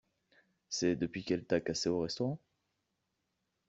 [0.67, 2.39] C'est depuis qu'elle t'a cassé au restaurant?